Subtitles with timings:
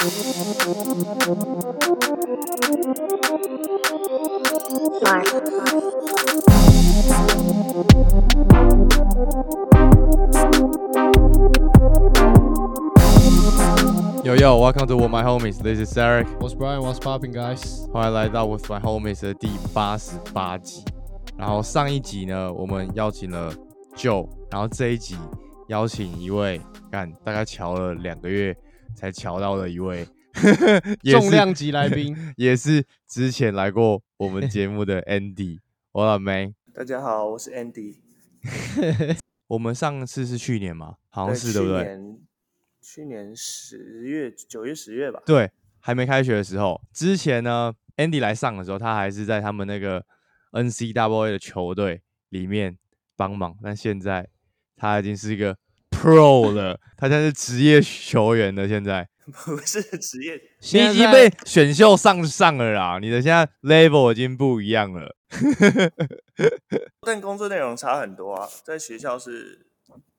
[0.00, 0.06] Yo
[14.36, 15.58] yo, welcome to With My Homies.
[15.62, 16.26] This is Eric.
[16.40, 16.80] What's Brian?
[16.80, 17.86] What's popping, guys?
[17.92, 20.82] 欢迎来到 With My Homies 的第八十八集。
[21.36, 23.52] 然后上一集呢，我们邀请了
[23.94, 25.18] Joe，然后这一集
[25.68, 26.58] 邀请一位
[26.90, 28.56] 干大概瞧了两个月
[28.94, 30.06] 才瞧到了一位
[31.10, 35.58] 重量级来宾， 也是之前来过我们节目的 Andy。
[35.92, 37.96] 我老妹，大家好，我是 Andy。
[39.48, 41.82] 我们上次是去年嘛，好像是对不对？
[41.82, 42.18] 去年
[42.80, 45.20] 去年十月、九月、十月吧。
[45.26, 45.50] 对，
[45.80, 50.04] 还没开学的时候，之前呢，Andy 来上的时候，他还是在他们那个
[50.52, 52.78] NCAA 的球队里面
[53.16, 54.28] 帮忙，但现在
[54.76, 55.56] 他已经是一个
[56.00, 58.66] Pro 了，他现在是职业球员了。
[58.66, 59.06] 现在
[59.44, 65.14] 不是职业， 你现在在已经被选秀上上了啦，你的现在 level 已经不一样了。
[67.02, 68.48] 但工作内容差很多啊。
[68.64, 69.66] 在学校是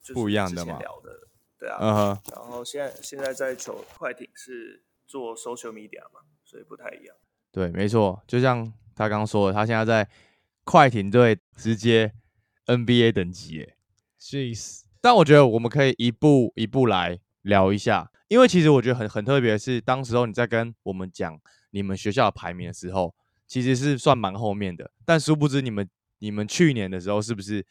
[0.01, 1.77] 就是不一样的嘛聊的，对啊。
[1.81, 7.15] 嗯哼，然后现在现在在球快艇是做 social media 嘛，所以不太一样。
[7.51, 10.07] 对，没错，就像他刚刚说的，他现在在
[10.63, 12.13] 快艇队直接
[12.67, 13.75] NBA 等级耶。
[14.19, 23.15] Jeez，但我觉得我们可以一步一步来聊一下，因为其实我觉得很很特别的是，当时候你在跟我们讲你们学校的排名的时候，
[23.47, 27.65] 其实是算蛮后面的，但殊不知你们你们去年的时候是不是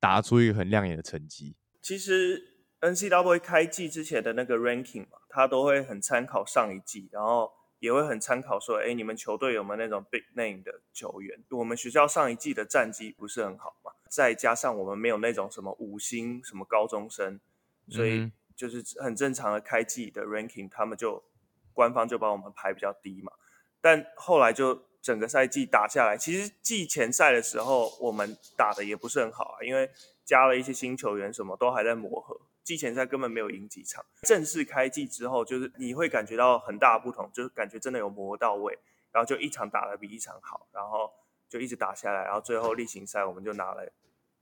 [0.00, 1.54] 打出一个很亮眼的成绩？
[1.80, 2.42] 其实
[2.80, 7.48] N C W 开季之前的那个 ranking 嘛，它都会很参考上一季，然后
[7.82, 11.42] 也会很参考说，哎，你们球队有没有那种 big name 的球员？
[11.50, 17.40] 我们学校上一季的战绩不是很好嘛，再加上我们没有那种什么五星什么高中生，
[17.88, 21.24] 所以就是很正常的开季的 ranking，他们就
[21.72, 23.32] 官方就把我们排比较低嘛。
[23.80, 29.90] 但后来就整个赛季打下来，其实季前赛的时候我们打的也不是很好啊，因为
[30.24, 32.42] 加了一些新球员，什么都还在磨合。
[32.64, 38.78] 季前赛根本没有赢几场，正式开季之后，就是你会感觉到很大的不同，就是感觉真的有磨到位，
[39.10, 41.10] 然后就一场打得比一场好，然后
[41.48, 43.92] 就一直打下来，然后最后例行赛我们就拿了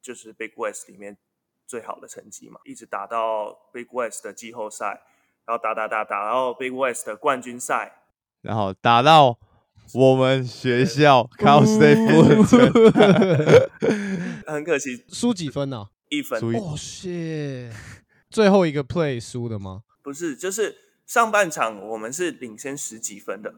[0.03, 1.16] 就是 Big West 里面
[1.66, 5.02] 最好的成绩嘛，一直打到 Big West 的季后赛，
[5.47, 8.02] 然后打打打打到 Big West 的冠军赛，
[8.42, 9.38] 然后打到
[9.94, 13.70] 我们学校 Cal State Fullerton，
[14.47, 15.88] 很可惜输几分呢？
[16.08, 16.38] 一分。
[16.41, 17.72] 输一哦，shit，
[18.30, 19.82] 最后一个 play 输的吗？
[20.02, 23.52] 不是，就是上半场我们是领先十几分的，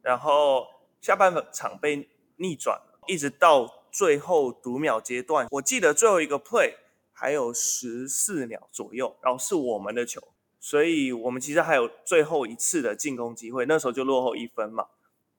[0.00, 0.66] 然后
[1.00, 6.74] 下半场被逆转，一直到最后读秒阶段，我记得最后一个 play
[7.12, 10.20] 还有十四秒左右，然后是我们的球，
[10.58, 14.86] 所以我们其实还有最后一次的进攻机会，那时候就落后一分嘛。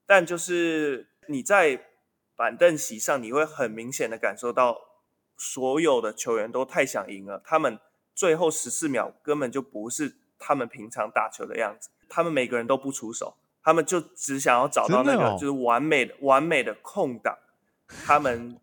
[0.05, 1.87] 但就是你在
[2.35, 4.79] 板凳席上，你会很明显的感受到
[5.35, 7.79] 所有的球员都太想赢了，他们
[8.15, 17.37] 最后十四秒根本就不是他们平常打球的样子，他们每个人都不出手，他们就只想要找到那个就是完美的、完美的空档，
[18.05, 18.57] 他们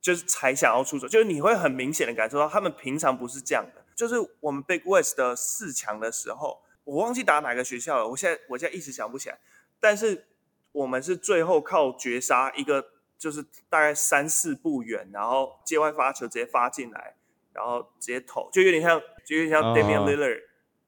[0.00, 3.82] 就是才想要出手，就是你会很明显的感受到他们平常不是这样的。
[3.96, 9.38] 就是我们 Big West 的四强的时候，我忘记打哪个学校了，我现在我现在一时想不起来，
[9.80, 10.26] 但是
[10.72, 12.84] 我们是最后靠绝杀一个，
[13.16, 17.14] 就是大概三四步远，然后界外发球直接发进来，
[17.54, 20.40] 然后直接投，就有点像，就有点像哦 Damian Lillard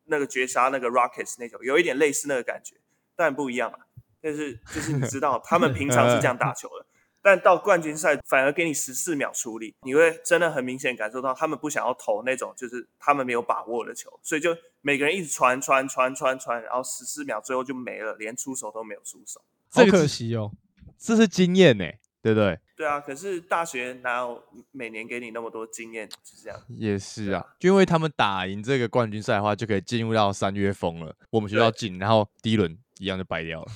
[0.05, 2.77] 那个绝杀那个 Rockets 那种，有一点类似那个感觉，
[3.15, 3.79] 但不一样嘛。
[4.21, 6.87] 但是就是你知道，他们平常是这样打球的，
[7.23, 19.41] 但到冠军赛反而给你十四秒处理，你会真的很明显感受到他们不想要投那种就是他们没有把握的球，所以就每个人一直传传传传传，然后十四秒最后就没了，连出手都没有出手。
[19.71, 20.51] 好可惜哦。
[20.99, 21.85] 这是经验呢，
[22.27, 22.59] 对不对？
[22.77, 24.43] 对啊，可是大学哪有
[24.73, 26.09] 每年给你那么多经验？
[26.25, 26.61] 是这样。
[26.69, 31.15] 也是啊，就因为他们打赢这个冠军赛的话，就可以进入到三月风了。
[31.31, 33.71] 我们学校进，然后第一轮一样就白掉了。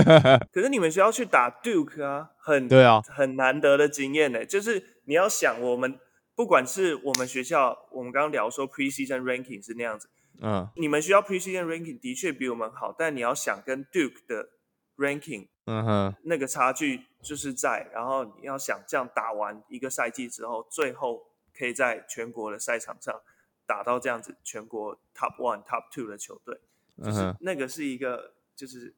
[0.52, 4.44] 可是你们学校去打 Duke 啊，很对啊，很难得的经验呢。
[4.44, 5.98] 就是你要想，我们
[6.36, 10.10] 不管是我们学校，我们刚刚聊说 preseason ranking 是那样子，
[10.42, 14.50] 嗯你们学校 preseason ranking 的确比我们好，但你要想跟 Duke 的
[14.96, 21.26] ranking 嗯哼，那个差距就是在，然后你要想这样打完一个赛季之后，最后
[21.56, 23.20] 可以在全国的赛场上
[23.66, 26.60] 打到这样子全国 top one、top two 的球队，
[27.02, 28.94] 就是嗯，那个是一个就是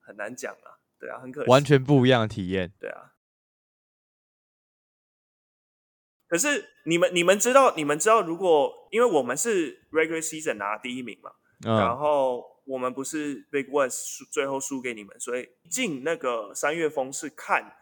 [0.00, 2.72] 很难讲啊，对啊，很可惜，完全不一样的体验。
[2.78, 3.12] 对啊。
[6.26, 17.76] 可是你们你们知道你们知道，如果因为我们是 regular season 拿第一名嘛，然嗯后我们不是 Big West 输最后输给你们，所以进那个三月风是看，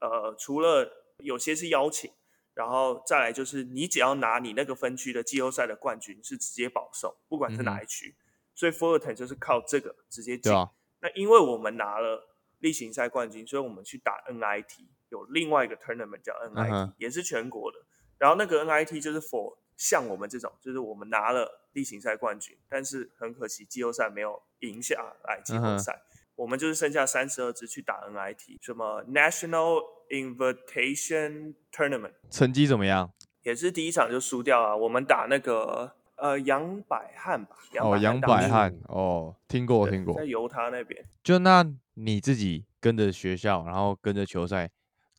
[0.00, 2.10] 呃，除了有些是邀请，
[2.54, 8.14] 然后再来就是你只要拿你那个分区的季后赛的冠军是直接保送，不管是哪一区，
[8.54, 10.52] 所以 Fullerton 就是靠这个直接进。
[10.52, 10.70] 啊，
[11.00, 12.28] 那因为我们拿了
[12.60, 17.78] 例行赛冠军，所以我们去打 NIT，有另外一个 tournament 叫 NIT，、嗯也是全国的。
[18.18, 24.94] 然后那个 NIT 就是 for 像我们这种，就是我们拿了例行赛冠军，但是很可惜季后赛没有赢下
[25.24, 26.00] 来季后赛。
[26.34, 33.12] 我们就是剩下三十二支去打 NIT，什么 National Invitation Tournament，成绩怎么样？
[33.42, 34.76] 也是第一场就输掉了。
[34.76, 40.24] 我们打那个呃杨百翰吧，哦，杨百翰，哦，听过听过在。
[40.24, 41.04] 犹他那边。
[41.22, 41.64] 就那
[41.94, 44.70] 你自己跟着学校，然后跟着球赛，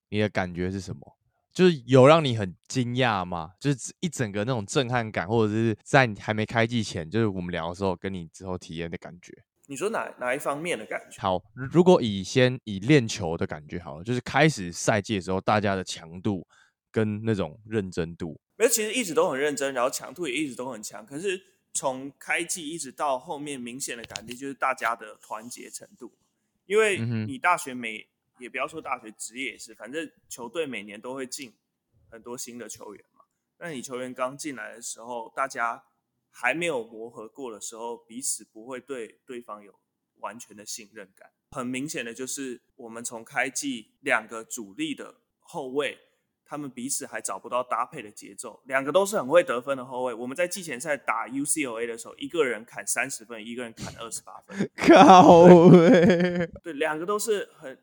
[0.10, 1.17] 你的感觉是什么？
[1.58, 3.54] 就是有让你很惊讶吗？
[3.60, 9.34] 就是一整个那种震撼感，或者是在你还没开季前，就是我们聊的时候，跟你之后体验的感觉。
[9.66, 11.20] 你说哪哪一方面的感觉？
[11.20, 16.48] 好，如如果以先以练球的感觉好了，就是开始赛季的时候，大家的强度
[16.92, 21.04] 跟那种认真度，没有，其实一直都很认真，然后强度也一直都很强。
[21.04, 21.42] 可是
[21.74, 26.14] 从开季一直到后面，明显的感觉就是大家的团结程度。
[26.68, 28.08] 因为你大学每
[28.38, 31.54] 也不要说大学，职业也是，反正球队每年都会进
[32.10, 33.22] 很多新的球员嘛。
[33.60, 35.84] 那你球员刚进来的时候，大家
[36.32, 39.74] 还没有磨合过的时候，彼此不会对对方有
[40.20, 41.32] 完全的信任感。
[41.52, 45.98] 很明显的就是，我们从开季两个主力的后卫，
[46.46, 48.62] 他们彼此还找不到搭配的节奏。
[48.66, 50.14] 两个都是很会得分的后卫。
[50.14, 54.70] 我们在季前赛打 UCLA 的时候，一个人砍三十分，一个人砍二十八分。
[54.76, 55.48] 靠！
[56.62, 57.78] 对，两个都是很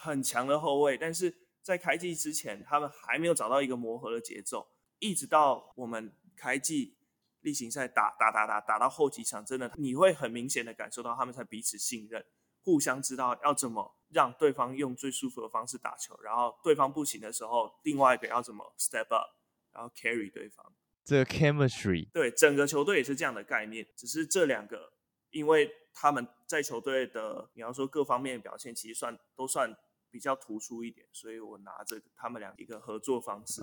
[0.00, 4.66] 很强的后卫，但是在开季之前，他们还没有找到一个磨合的节奏，
[4.98, 6.96] 一直到我们开季
[7.40, 12.24] 例行赛打打打打打到后几场，真的你会很明显的感受到他们才彼此信任，
[12.62, 19.28] 互相知道要怎么让对方用最舒服的方式打球，然后对方不行的时候，另外一个要怎么 step up，
[19.72, 20.72] 然后 carry 对方。
[21.02, 24.92] 这个 chemistry 对，整个球队也是这样的概念，只是这两个，
[25.30, 29.74] 因为他们在球队的你要说各方面的表现，其实算都算
[30.10, 33.62] 比较突出一点，所以我拿这个他们俩一个合作方式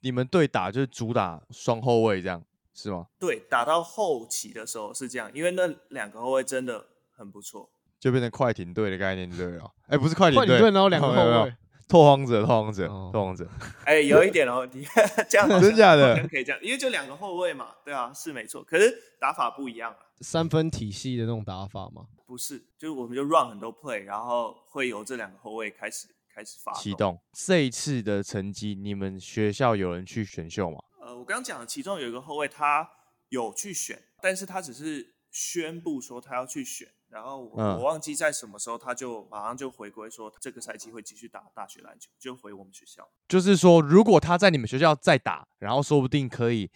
[0.00, 2.42] 你们对打就是主打双后卫这样
[2.74, 3.06] 是吗？
[3.18, 7.70] 对，打到后期的时候是这样，因为那两个后卫真的很不错。
[8.00, 9.70] 就变成快艇队的概念对了。
[9.86, 11.54] 哎，不是快艇队，快艇队然后两个没有没有后卫
[11.92, 13.46] 拓荒者，拓荒者，哦拓荒者，
[13.84, 14.82] 哎，有一点哦，你
[15.28, 19.98] 这样好像真假的好像可以这样，因为就两个后卫嘛，对啊，是没错，可是打法不一样啊。
[20.22, 22.06] 三分体系的那种打法吗。
[22.24, 30.78] 不是，就是我们就 run 很多 play，然后会由这两个后卫开始开始发启动这一次的成绩，你们学校有人去选秀吗？
[31.02, 32.88] 呃，我刚刚讲的，其中有一个后卫，他
[33.28, 43.10] 有去选，但是他只是宣布说他要去选，然后我,、嗯我忘记在什么时候，他就马上就回归说这个赛季会继续打大学篮球，就回我们学校。
[43.26, 46.70] 就是说，如果他在你们学校再打，然后说不定可以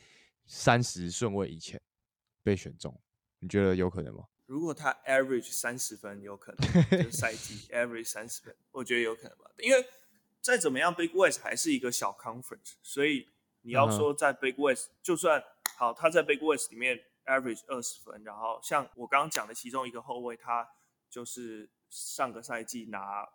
[0.47, 1.79] 三十顺位以前
[2.43, 2.99] 被选中，
[3.41, 4.25] 你觉得有可能吗？
[4.47, 9.50] 如果他 average 三十分，有可能就是赛季 average 三十分，我觉得有可能吧。
[9.59, 9.85] 因为
[10.41, 13.29] 再怎么样，Big West 还是一个小 conference，所以
[13.62, 15.43] 你要说在 Big West，、就算
[15.76, 20.69] 好他在 Big West 里面 average 二十分，然后像我刚刚讲的其中一个后卫，他
[21.11, 23.28] 就是上个赛季拿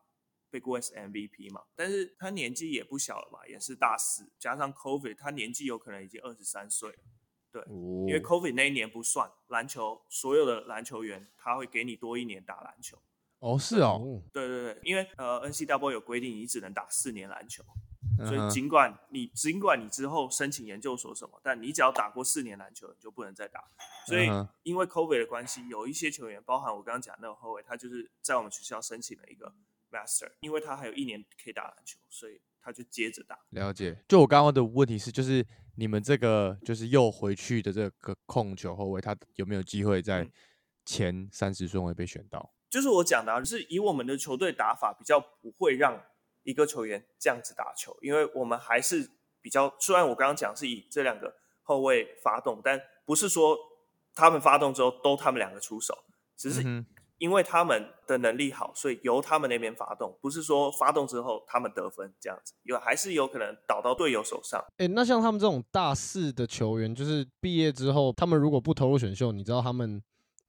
[0.50, 7.00] Big West MVP 嘛，但是他年纪也不小了嘛，也是大四，加上 COVID，他年纪有可能已经二十三岁了。
[7.54, 12.98] 对因为 COVID 那一年不算，篮球所有的篮球员他会给你多一年打篮球。
[13.40, 17.62] 哦是哦，哦，对对对，因为呃 NCAA 有规定，你只能打四年篮球，
[18.26, 23.64] 所以尽管你尽管你之后申请研究所什么，但你只要打过四年篮球，你就不能再打。
[24.08, 24.28] 所以
[24.64, 29.54] 因为 COVID 的关系，有一些球员，包含我刚刚讲那个后卫，他就是在我们学校申请了一个
[29.92, 33.38] Master，因为他还有一年可以打篮球，所以他就接着打。
[33.50, 34.04] 了解。
[34.08, 40.32] 就我刚刚的问题是，就是你们这个就是又回去的这个控球后卫，他有没有机会在嗯
[40.86, 42.54] 前三十顺位被选到？
[42.70, 46.02] 就是我讲的、啊，就是以我们的球队打法，比较不会让
[46.44, 49.10] 一个球员这样子打球，因为我们还是
[49.42, 51.34] 比较，虽然我刚刚讲是以这两个
[51.64, 53.58] 后卫发动，但不是说
[54.14, 55.96] 他们发动之后都他们两个出手，
[56.38, 56.86] 只是嗯
[57.18, 64.60] 因为他们的能力好，所以由他们那边发动，不是说发动之后他们得分这样子，有还是有可能倒到队友手上。
[64.78, 70.02] 哎、那像他们这种大四的球员，就是毕业之后，他们如果不投入选秀，你知道他们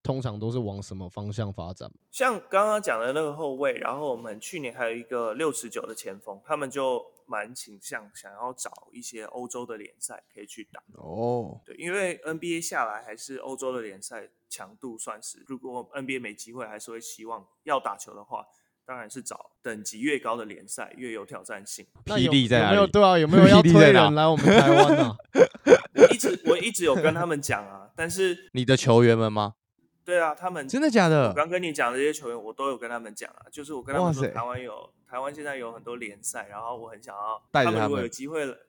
[0.03, 1.91] 通常都是往什么方向发展？
[2.11, 10.83] 像刚刚讲的那个后卫，然后我们去年还有一个六尺九的前锋，他们就蛮倾向想要找一些欧洲的联赛可以去打。
[10.95, 18.45] 哦，对，因为 NBA 下来还是欧洲的联赛强度算是，如果 NBA 没机会，还是会希望要打球的话，
[18.85, 21.87] 当然是找等级越高的联赛，越有挑战性。
[22.07, 22.75] 那有霹雳在哪里？
[22.75, 23.17] 没有对啊？
[23.17, 25.17] 有没有要 霹雳在哪推人来我们台湾啊？
[25.95, 29.55] 我一直我一直有跟他们讲啊，但是你的球员们吗？
[30.05, 31.35] 对啊，他们真的假的我的？
[31.35, 38.67] 刚跟你讲的这些球员，我都有跟他们讲啊，就是我跟他们说，台湾有台湾现在有很多联赛，然后我很想要带他们如果有机会了，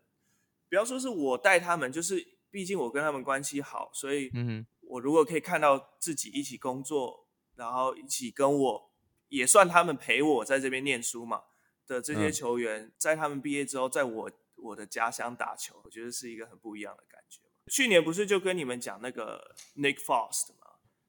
[0.69, 8.91] 不要说是我带他们，就是毕竟我跟他们关系好，所以嗯，我如果可以看到自己一起工作，然后一起跟我
[9.29, 11.41] 也算他们陪我在这边念书嘛
[11.87, 17.39] 的这些嗯球员，在他们毕业之后，在我我的家乡打球，我觉得是一个很不一样的感觉。
[17.67, 20.62] 去年不是就跟你们讲那个 Nick Frost 吗？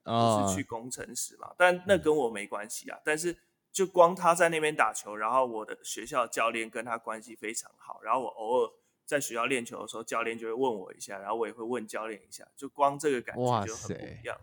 [0.04, 2.98] 啊就是去工程师嘛，但那跟我没关系啊。
[3.04, 3.36] 但是
[3.72, 8.70] 就光他在那边打球，然后我的学校教练跟他关系非常好，然后我偶尔
[9.04, 14.38] 在学校练球的时候，教练就会问我一下，然后我也会问教练一下，就光这个感觉就很不一样。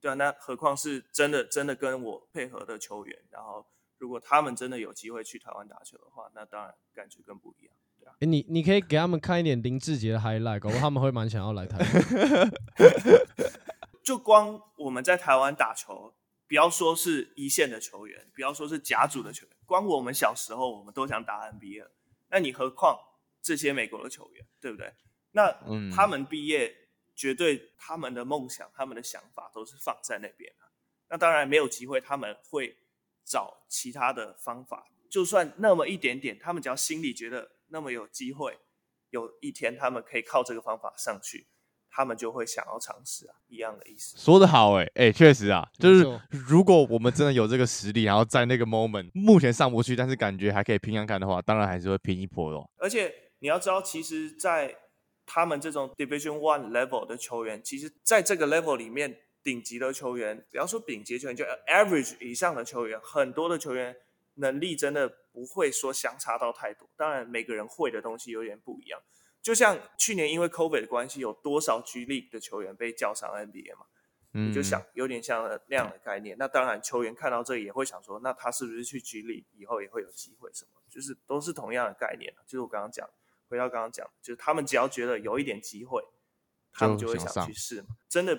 [0.00, 3.66] 对啊，那何况是真的真的跟我配合的球员，然后
[3.98, 7.74] 如果他们真的有机会去台湾打球的话，那当然感觉更不一样。
[7.98, 11.86] 对啊，哎，你你可以给他们看一点林志杰的 highlight，搞不好他们会蛮想要来台湾。
[14.06, 16.14] 就光我们在台湾打球，
[16.46, 21.90] 不要说是一线的球员，不要说是甲组的球员，光我们小时候我们都想打 NBA 了，
[22.28, 22.96] 那你何况
[23.42, 24.94] 这些美国的球员，对不对？
[25.32, 26.72] 那嗯他们毕业，
[27.16, 30.70] 绝对他们的梦想、他们的想法都是放在那边啊。
[31.08, 32.76] 那当然没有机会，他们会
[33.24, 38.56] 找其他的方法，就算那么一点点，他们只要心里觉得那么有机会，
[39.10, 41.48] 有一天他们可以靠这个方法上去，
[41.96, 44.18] 他们就会想要尝试啊，一样的意思。
[44.18, 52.70] 说得好哎、哎、确实啊，就是如果我们真的有这个实力，然后在那个 moment 目前上不去，但是感觉还可以拼看看的话，当然还是会拼一波咯。
[52.76, 54.76] 而且你要知道，其实，在
[55.24, 63.96] 他们这种 Division One level 的球员，其实在这个 level 里面，顶级的球员，不要说顶级球员，就 average 以上的球员，很多的球员
[64.34, 66.86] 能力真的不会说相差到太多。
[66.94, 69.00] 当然，每个人会的东西有点不一样。
[69.46, 73.86] 就像去年因为 COVID 的关系，有多少 G League 的球员被叫上 NBA 嘛？
[74.32, 76.36] 嗯，你就想有点像那样的概念。
[76.36, 80.50] 那当然，球员看到这也会想说，那他是不是去 G League 以后也会有机会？
[80.52, 80.82] 什么？
[80.90, 83.08] 就是都是同样的概念啊就是我刚刚讲，
[83.48, 86.02] 回到刚刚讲，就是他们只要觉得有一点机会，
[86.72, 87.90] 他们就会想去试嘛。
[88.08, 88.36] 真的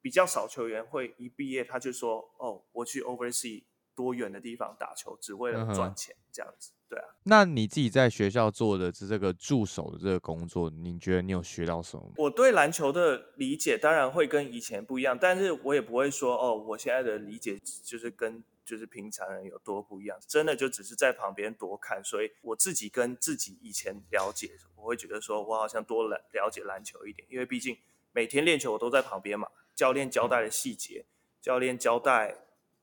[0.00, 3.62] 比较少球员会一毕业他就说，哦，我去 Oversea
[4.00, 6.72] 多远的地方打球，只为了赚钱、这样子。
[6.88, 12.10] 对啊，那你自己在学校做的这个助手的这个工作，你觉得你有学到什么？
[12.16, 27.76] 我对篮球的理解当然会跟以前不一样，但是我也不会说哦，我现在的理解就是跟就是平常人有多不一样，真的就只是在旁边多看，所以我自己跟自己以前了解，我会觉得说我好像多了了解篮球一点，因为毕竟
[28.12, 31.04] 每天练球我都在旁边嘛，教练交代的细节，
[31.40, 32.36] 教练交代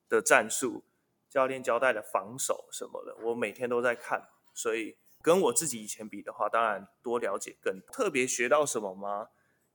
[0.07, 0.83] 的战术，
[1.29, 9.29] 教练交代的防守什么的，我每天都在看，所以跟我自己以前比的话，当然多了解更特别学到什么吗？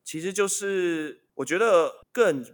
[0.04, 2.44] 其实就是我觉得更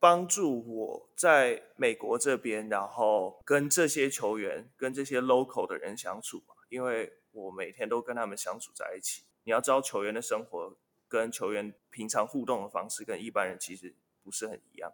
[0.00, 9.22] 帮助我在美国这边，然后跟这些球员、跟这些 local 的人相处嘛，因为我每天都跟他们相处在一起。
[9.44, 14.92] 你要知道，球员的生活跟球员平常互动的方式跟一般人其实不是很一样，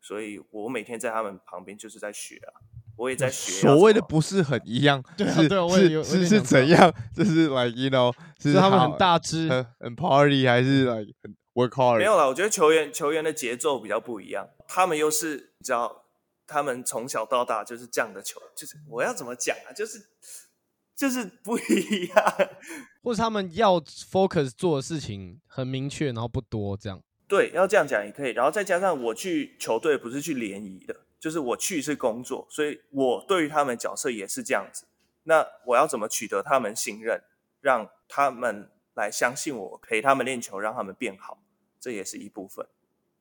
[0.00, 2.60] 所以我每天在他们旁边就是在学啊，
[2.96, 6.92] 我也在学所谓的不是很一样，对啊是对啊我也有是是怎样？
[7.14, 8.12] 就是 like you know，
[8.42, 11.98] 是是他们很大只，很很 party 还是 like 很 work hard？
[11.98, 16.04] 没有啦，我觉得球员球员的节奏比较不一样，他们又是你知道，
[16.46, 19.98] 他们从小到大就是这样的球，就是我要怎么讲啊，就是
[20.96, 22.24] 就是不一样。
[23.02, 27.00] 或者他们要 focus 做的事情很明确，然后不多这样。
[27.28, 28.32] 对，要这样讲也可以。
[28.32, 34.86] 然后再加上我去球队不是去联谊的，就是我去是工作，所以我对于他们角色也是这样子。
[35.24, 37.22] 那我要怎么取得他们信任，
[37.60, 41.42] 让他们来相信我，陪他们练球，让他们变好，
[41.80, 42.66] 这也是一部分。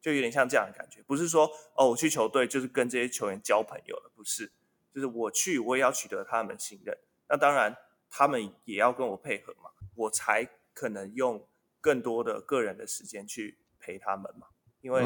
[0.02, 4.52] 就有点像这样的感觉，不是说哦，我去球队就是跟这些球员交朋友了，不是，
[4.94, 6.96] 就是我去我也要取得他们信任。
[7.28, 7.76] 那当然，
[8.12, 11.48] 他们也要跟我配合嘛，我才可能用
[11.82, 14.50] 更多的个人的时间去陪他们嘛。
[14.86, 15.02] 因为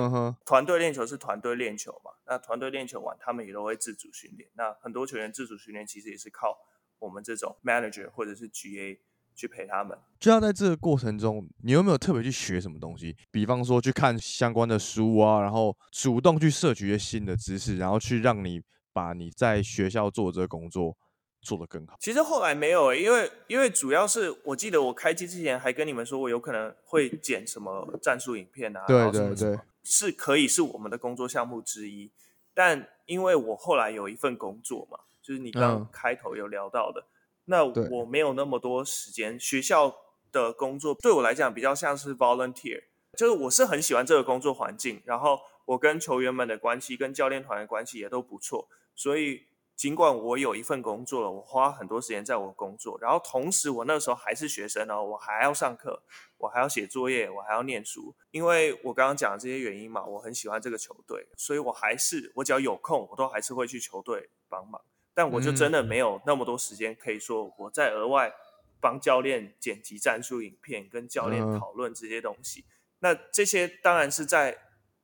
[0.45, 4.49] 团队练球是团队练球嘛，那团队练球完，他们也都会自主训练。
[4.55, 6.57] 那很多球员自主训练其实也是靠
[6.99, 8.99] 我们这种 manager 或者是 GA
[9.33, 9.97] 去陪他们。
[10.19, 13.15] 就要在这个过程中，你有没有特别去学什么东西？
[13.31, 20.97] 比方说去看相关的书啊，然后主动去摄取一些新的知识，然后去让你把你在学校做这个工作
[21.41, 21.95] 做得更好？
[22.01, 32.11] 其实后来没有、欸，因为因为主要是我记得我开机之前还跟你们说，我有可能会剪什么战术影片啊，对对对是可以是我们的工作项目之一。
[32.53, 37.05] 但因为我后来有一份工作嘛，就是你刚嗯开头有聊到的，
[37.45, 39.39] 那我没有那么多时间。
[39.39, 39.95] 学校
[40.31, 42.83] 的工作对我来讲比较像是 volunteer，
[43.17, 49.45] 就是我是很喜欢这个工作环境，然后我跟球员们的关系、跟教练团的关系也都不错，所以
[49.79, 56.03] 尽管我有一份工作了，我花很多时间在我工作，然后同时我那时候还是学生哦，我还要上课，
[56.37, 64.81] 我还要写作业，我还要念书，因为我刚刚讲的这些原因嘛，我很喜欢这个球队，所以我还是我只要有空，我都还是会去球队帮忙，
[65.13, 68.33] 但我就真的没有那么多时间可以说我在额外
[68.81, 71.57] 帮教练剪辑战术影片，跟教练嗯。
[71.57, 72.65] 讨论这些东西。
[72.99, 74.57] 那这些当然是在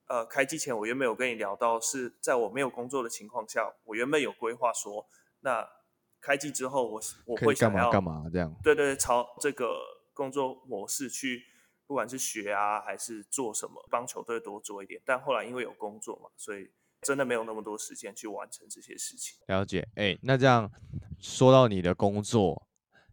[0.08, 5.08] 呃开机前，我原本有跟你聊到，是在我没有工作的情况下，我原本有规划说，
[5.42, 5.68] 那
[6.22, 8.56] 开机之后我是我会想要干嘛干嘛这样？
[8.64, 9.78] 对对，朝这个
[10.14, 11.44] 工作模式去，
[11.86, 15.02] 不管是学啊还是做什么，帮球队多做一点。
[15.06, 16.72] 但后来因为有工作嘛，所以
[17.02, 19.38] 真的没有那么多时间去完成这些事情。
[19.48, 20.72] 了解，哎、那这样
[21.20, 22.68] 说到你的工作，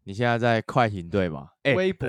[0.04, 1.50] 你现在在快艇队嘛？
[1.64, 2.08] 哎、微博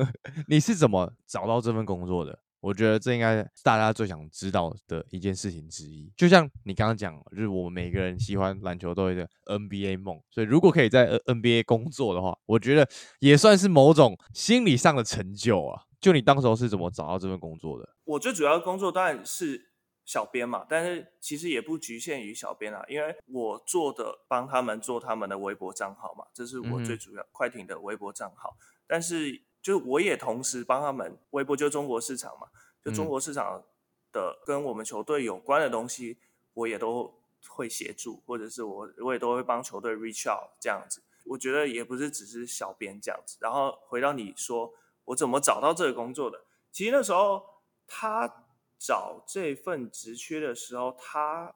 [0.48, 2.38] 你是怎么找到这份工作的？
[2.60, 6.12] 我觉得这应该是大家最想知道的一件事情之一。
[6.16, 12.88] 就像你刚刚讲，就是我们每个人喜欢篮球都有一个 NBA 梦，所以如果可以在 NBA 工作的话，我觉得
[13.20, 15.82] 也算是某种心理上的成就啊。
[16.00, 17.88] 就你当时候是怎么找到这份工作的？
[18.04, 19.72] 我最主要的工作当然是
[20.04, 28.56] 小编嘛，但是其实也不局限于小编啊，因为我做的帮他们做他们的微博账号嘛，这是我最主要、快艇的微博账号。
[28.86, 32.48] 但是就我也同时帮他们微博，就中国市场嘛，
[32.82, 33.62] 就中嗯国市场
[34.10, 36.16] 的跟我们球队有关的东西，
[36.54, 37.20] 我也都
[37.50, 41.02] 会协助，或者是我我也都会帮球队 reach out 这样子。
[41.26, 43.36] 我觉得也不是只是小编这样子。
[43.42, 44.72] 然后回到你说
[45.04, 47.42] 我怎么找到这个工作的，其实那时候
[47.86, 48.46] 他
[48.78, 51.54] 找这份职缺的时候，他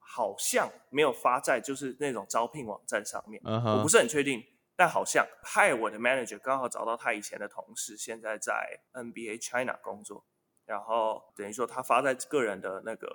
[0.00, 4.42] 好像没有发在就是那种招聘网站上面，嗯我不，是很确定，
[4.82, 10.26] 但好像害我的 manager 刚好找到他以前的同事，现在在 NBA China 工作，
[10.66, 13.08] 然后等于说他发在个人的那个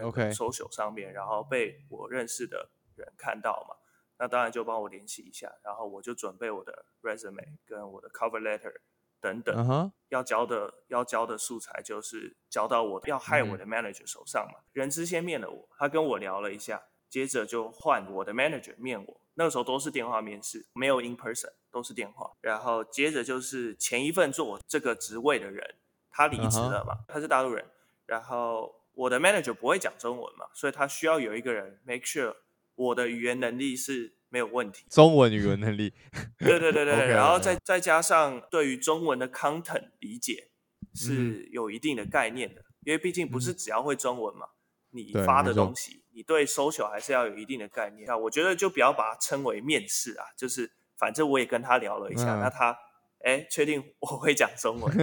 [0.00, 3.76] OK social 上面，然后被我认识的人看到嘛，
[4.18, 8.72] 那当然就帮我联系一下，然后我就准备我的 resume 跟我的 cover letter
[9.20, 14.60] 等等，要交的要交的素材就是交到我要害嗯我的 manager 手上嘛。
[14.72, 19.20] 人资先面了我，他跟我聊了一下，接着就换我的 manager 面我。
[19.38, 22.32] 那个时候都是电话面试，没有 in person，都是电话。
[22.40, 25.76] 然后接着就是前一份做我这个职位的人，
[26.10, 27.64] 他离职了嘛他是大陆人。
[28.06, 32.34] 然后我的 manager 不会讲中文嘛，所以他需要有一个人 make sure
[32.74, 34.86] 我的语言能力是没有问题。
[34.90, 35.92] 中文语文能力，
[36.38, 44.46] 对对对对然后再再加上对于中文的 content 理解嗯是有一定的概念的，因为毕竟不是只要会中文嘛，
[44.90, 48.06] 你发的东西，你对 social 还是要有一定的概念。
[48.06, 52.74] 那我觉得就不要把它称为面试啊，就是反正我也跟他聊了一下，嗯那他
[53.22, 54.96] 哎确定我会讲中文，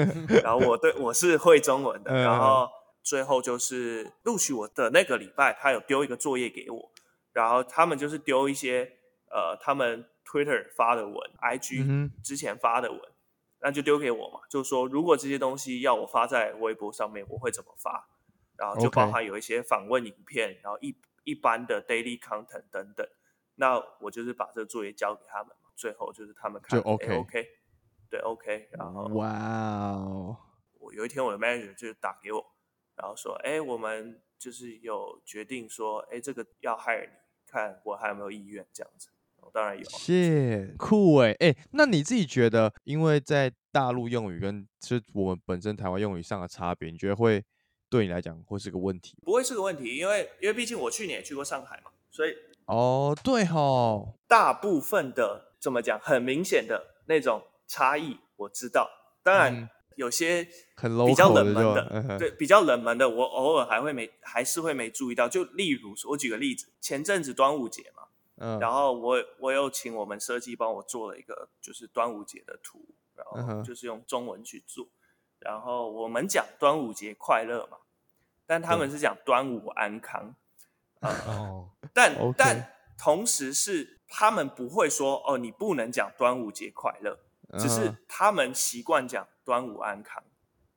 [0.44, 2.68] 然后我对我是会中文的， 嗯然后
[3.04, 6.92] 最后就是录取我的那个礼拜，他有丢一个作业给我，
[7.32, 8.92] 然后他们就是丢一些
[9.30, 13.00] 呃他们 Twitter 发的文，IG 之前发的文，
[13.62, 18.08] 那就丢给我嘛，就说如果这些东西要我发在微博上面，我会怎么发？
[18.58, 23.08] 然后就包含有一些访问影片，然后一一般的 daily content 等等。
[23.56, 27.48] 那我就是把这个作业交给他们嘛，最后就是他们看就 OK 诶 OK，
[28.10, 29.30] 对 OK，然后哇
[29.92, 30.38] 哦，
[30.80, 32.44] 我有一天我的 manager 就打给我，
[32.96, 37.12] 然后说，哎，我们就是有决定说，哎，这个要 hire 你，
[37.46, 39.10] 看我还有没有意愿这样子。
[39.38, 47.44] 我当然有啊，谢酷哎哎，那你自己觉得，因为在大陆用语跟就是我们本身台湾用语上的差别，你觉得会
[47.94, 49.16] 对你来讲会是个问题？
[49.22, 52.34] 不会是个问题，因为因为毕竟我去年也去过上海嘛，所以
[52.66, 58.90] 哦，对吼，大部分的怎么讲，很明显的那种差异我知道。
[59.22, 65.30] 当然，嗯有些很比较冷门的，对比较冷门的，我偶尔还会没还是会没注意到。
[65.30, 74.88] 就例如说，我举个例子，前阵子端午节嘛，嗯，然后我我又请我们设计帮我做了一个就是端午节的图，然后就是用中文去做。
[75.44, 77.78] 然后我们讲端午节快乐嘛，
[78.46, 80.36] 但他们是讲端午安康。
[81.02, 87.20] 哦，但但同时是他们不会说哦，你不能讲端午节快乐，
[87.60, 90.24] 只是嗯他们习惯讲端午安康。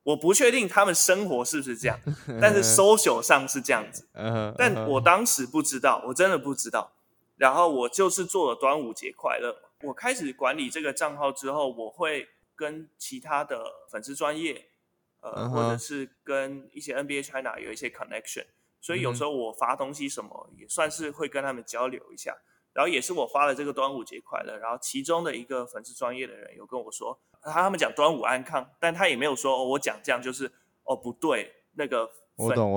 [0.03, 1.99] 我不确定他们生活是不是这样，
[2.41, 4.07] 但是 social 上是这样子。
[4.13, 6.91] 嗯但我当时不知道，我真的不知道。
[7.35, 9.55] 然后我就是做了端午节快乐。
[9.83, 14.71] 我开始管理这个账号之后，我会跟其他的粉丝专业，
[15.21, 18.47] 呃，嗯或者是跟一些 NBA China 有一些 connection，
[18.81, 22.35] 所以有时候我发东西什么也算是会跟他们交流一下。
[22.73, 30.51] 然后也是我发了这个端午节快乐，然后其中的一个粉丝专业的人有跟我说，他他们讲端午安康，但他也没有说哦，我讲这样就是
[30.83, 32.07] 哦不对，那个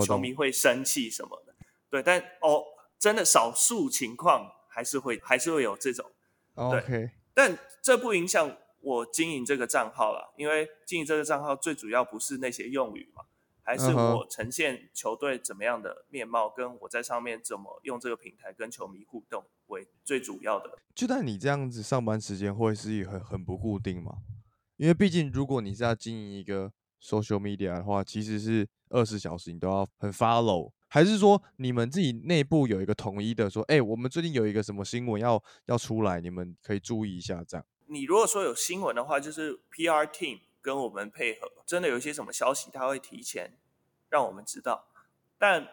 [0.07, 1.55] 球迷会生气什么的，
[1.91, 2.65] 对，但哦，
[2.99, 6.11] 真的少数情况还是会还是会有这种
[6.55, 13.25] ，OK，但这不影响我经营这个账号了，因为经营这个账号最主要不是那些用语嘛，
[13.63, 20.79] 还是我呈现球队怎么样的面貌，跟我在上面怎么用这个平台跟球迷互动为最主要的。
[20.95, 24.19] 就但你这样子上班时间会是很很不固定吗？
[24.77, 37.67] 因为毕竟如果你是要经营一个 social media 的话，其实是二十小时你都要很 follow，还是说你们自己内部有一个统一的说，哎、我们最近有一个什么新闻要要出来，你们可以注意一下这样。
[37.91, 43.59] 你如果说有新闻的话，就是 PR team 跟我们配合，真的有一些什么消息，他会提前
[44.09, 44.87] 让我们知道。
[45.37, 45.67] 但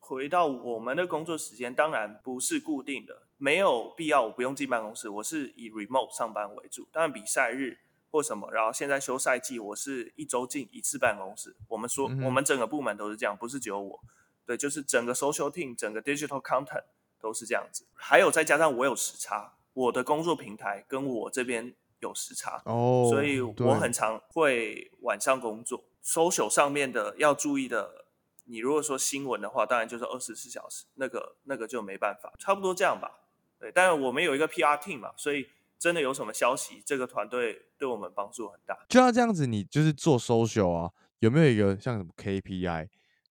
[0.00, 6.88] 回到我们的工作时间，当然不是固定的，没有必要我不用进办公室，我是以 remote 上班为主。
[6.90, 7.78] 当然比赛日
[8.10, 11.54] 或什么，然后现在休赛季，我是一周进一次办公室。
[11.68, 14.00] 我们说、嗯我们整个部门都是这样，不是只有我。
[14.46, 16.84] 对，就是整个 social team、整个 digital content
[17.20, 17.86] 都是这样子。
[17.92, 25.84] 还有再加上我有时差，我的工作平台跟我这边有时差，哦所以我很常会晚上工作。
[26.02, 28.06] social 上面的要注意的，
[28.46, 33.20] 你如果说新闻的话，当然就是二十四小时，那个那个就没办法，差不多这样吧。
[33.60, 35.46] 对，但是我们有一个 PR team 嘛，所以
[35.78, 38.76] 真的有什么消息，这个团队对我们帮助很大。
[38.88, 42.88] 就要这样子，你就是做 social 啊，有没有一个像什么 KPI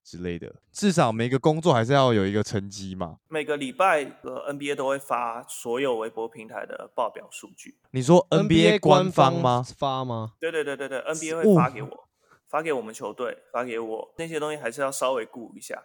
[0.08, 0.56] 之类的？
[0.72, 3.18] 至少每个工作还是要有一个成绩嘛。
[3.28, 7.78] 每个礼拜呃 NBA 都会发所有微博平台的报表数据。
[7.92, 9.66] 你说 NBA 官官方吗？
[9.78, 10.32] 发吗？
[10.40, 12.08] 对对对对对，NBA 哦会发给我，
[12.48, 15.84] 发给我们球队，发给我那些东西还是要稍微顾一下。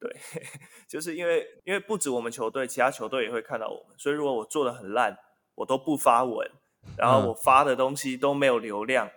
[0.00, 0.10] 对，
[0.90, 5.16] 就是因为因为不止我们球队，其他球队也会看到我们，所以如果我做的很烂，
[5.54, 6.50] 我都不发文，
[6.98, 9.08] 然后嗯我发的东西都没有流量，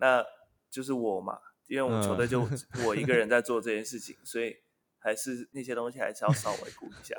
[0.00, 0.24] 那
[0.68, 4.54] 就是我嘛，因为我们球队就嗯 我一个人在做这件事情，所以
[4.98, 7.14] 还是那些东西还是要稍微顾一下。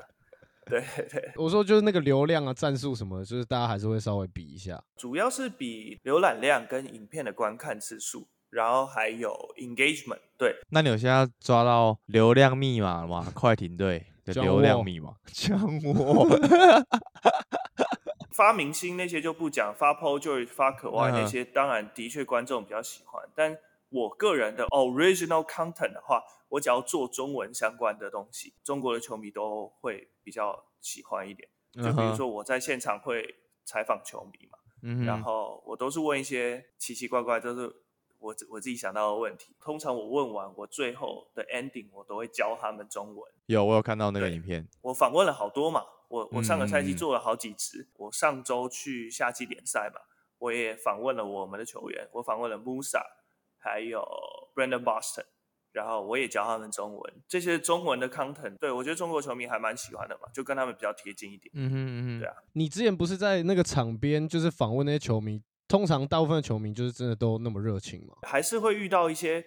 [0.67, 4.83] 对对，我说就是那个流量啊、战术什么，就是大家还是会稍微比一下。
[4.95, 10.19] 主要是比浏览量跟影片的观看次数，然后还有 engagement。
[10.37, 13.31] 对，那你有现在抓到流量密码了吗？
[13.35, 16.27] 快艇队的流量密码， 将我。
[18.33, 23.23] 发明星那些就不讲，发 PO 就是发可爱那些，当然的确观众比较喜欢。
[23.35, 23.55] 但
[23.95, 31.47] 我个人的 original content 的话，我只要做中文相关的东西，中国的球迷都会比较喜欢一点。
[31.73, 37.73] 就比如说我在现场会采访球迷嘛，然后我都是问一些奇奇怪怪，都是
[38.19, 39.55] 我自我自己想到的问题。
[39.61, 43.31] 通常我问完，我最后的 ending 我都会教他们中文。
[43.45, 50.01] 有我有看到那个影片，我访问了好多嘛，我我上个赛季嗯做了好几支，我上周去夏季联赛嘛，
[50.39, 53.01] 我也访问了我们的球员，我访问了 Musa，
[53.65, 53.99] 还有
[54.53, 55.25] Brandon Boston，
[55.71, 61.51] 然后我也教他们中文，这些中文的 content，对我觉得中国球迷还蛮喜欢的嘛，就跟他们比较贴近一点。
[61.55, 68.15] 嗯哼嗯哼，对啊你之前不是在那个场边，就是访问那些球迷，通常大部分的球迷就是真的都那么热情吗？
[68.21, 69.43] 还是会遇到一些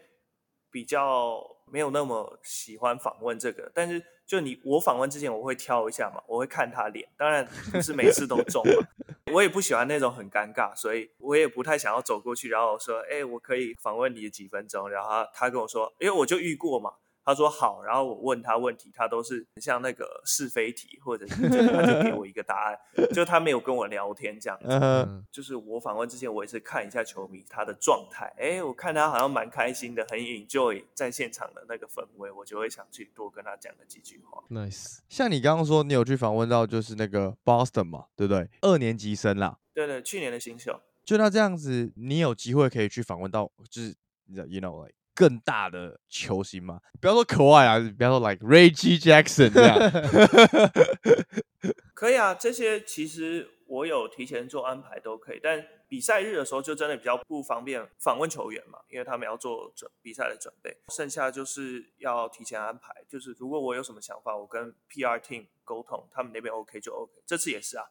[0.71, 8.87] 比较没有那么喜欢访问这个，但是就你我访问之前我会挑一下嘛，我会看他脸，当然不是每次都中嘛，
[9.33, 16.93] 我也不喜欢那种很尴尬，所以我也不太想要走过去，然后说，哎、我可以访问你几分钟，然后他他跟我说，因为我就遇过嘛。
[17.29, 21.35] 他说好，然后我问他问题，他都是很像那个是非题，或者是
[21.69, 22.79] 他就给我一个答案，
[23.13, 25.25] 就他没有跟我聊天这样子。
[25.31, 34.43] 就是我访问之前，我也是看一下球迷他的状态，哎，我看他好像蛮开心的，很 enjoy 在现场的那个氛围，我就会想去多跟他讲个几句话。
[34.49, 38.49] nice，像你刚刚说你有去访问到就是那个 Boston 嘛，对不对？
[38.63, 43.95] 二年级生啦，对对，去年的新秀，就那这样子，你有机会可以去访问到，就是
[44.29, 46.81] ，you know like 更大的球星嘛？
[47.01, 49.77] 不要说可爱啊，不要说 like Reggie Jackson 这样。
[51.93, 62.95] 可以啊，这些其实我有提前做安排都可以，但比赛日的时候就真的比较不方便访问球员嘛，因为他们要做准比赛的准备，剩下就是要提前安排。
[63.09, 67.13] 就是如果我有什么想法，我跟 PR team 沟通，他们那边 OK 就 OK。
[67.27, 67.85] 这次也是啊，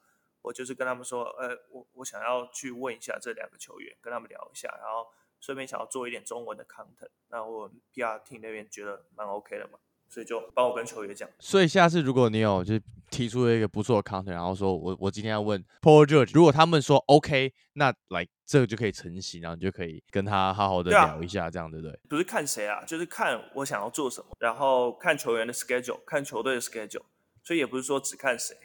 [0.44, 5.06] 我就是跟他们说，呃，我我想要去问一下这两个球员，跟他们聊一下，然后
[5.40, 7.10] 顺便想要做一点中文的 content。
[7.30, 11.30] 那我 PR team 那边觉得蛮 OK 的嘛，所以就帮我跟球员讲。
[11.40, 22.00] 所以下次如果你有就是提出了一个不错的 content，然后说我我今天要问 Paul George，如果他们说 OK，那来这个就可以成型，然后你就可以跟他好好的聊一下，这样对不对？
[22.10, 27.04] 不是看谁啊，就是看我想要做什么，然后看球员的 schedule，看球队的 schedule，
[27.44, 28.56] 所以也不是说只看谁，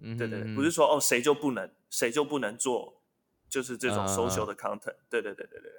[0.00, 3.02] 嗯对对对，不是说哦谁就不能谁就不能做，
[3.48, 5.60] 就是这种啊 social 的 content，对对对对。
[5.60, 5.72] 对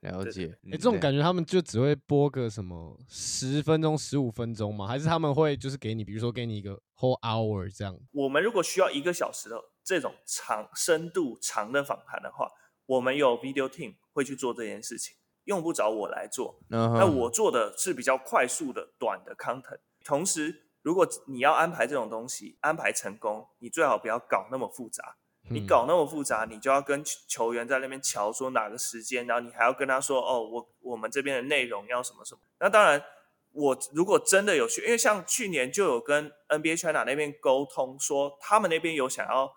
[0.00, 0.46] 了解。
[0.46, 4.86] 哎、嗯这种感觉他们就只会播个什么十分钟、十五分钟吗？
[4.86, 7.98] 还是他们会就是给你，比如说给你一个 whole hour 这样？
[8.12, 12.50] 我们如果需要一个小时的这种长深度长的访谈的话，
[12.86, 16.60] 我们有 video team 会去做这件事情，用不着我来做。
[16.68, 19.80] 那我做的是比较快速的短的 content。
[20.04, 25.16] 同时，如果你要安排这种东西，安排成功，你最好不要搞那么复杂。
[25.50, 32.40] 你嗯搞那么复杂，你就要跟球球员在那边瞧说哪个时间，然后你还要跟他说哦，我我们这边的内容要什么什么。
[32.60, 33.02] 那当然，
[33.52, 39.52] 我如果真的有去，因为像去年就有跟 NBA China 那边沟通说，他们那边有想要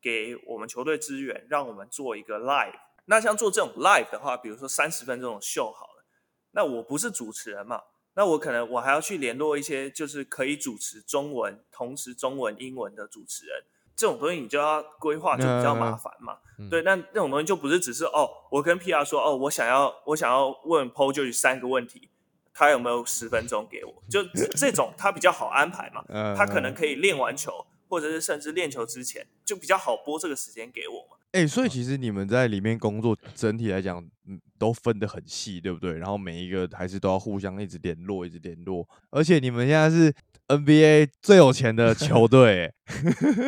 [0.00, 2.78] 给我们球队资源，让我们做一个 live。
[3.06, 6.04] 那像做这种 live 的话，比如说三十分钟的秀好了，
[6.52, 7.82] 那我不是主持人嘛，
[8.14, 13.64] 那我可能我还要去联络一些就是可以主持中文，同时中文、英文的主持人。
[14.00, 16.38] 这种东西你就要规划，就比较麻烦嘛。
[16.58, 22.08] 嗯对，那那种东西就不是只是哦，我跟 PR 说哦，我想要我想要问 PO 就三个问题，
[22.54, 24.02] 他有没有十分钟给我？
[24.08, 24.24] 就
[24.56, 31.18] 这种他比较好安排嘛，嗯他可能嗯可以练完球，或者是甚至练球之前就比较好拨这个时间给我嘛。
[31.32, 35.94] 哎、所以其实你们在里面工作，整体来讲，嗯，都分得很细，对不对？
[35.94, 38.86] 然后每一个还是都要互相一直联络，一直联络。
[39.08, 40.14] 而且你们现在是
[40.48, 42.74] NBA 最有钱的球队、欸，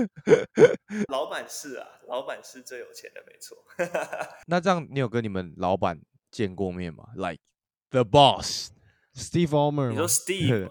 [1.13, 3.59] 老板是啊，老板是最有钱的，没错。
[4.49, 7.43] 那这样你有跟你们老板见过面吗？Like
[7.91, 10.71] the boss，Steve Ballmer 你说 Steve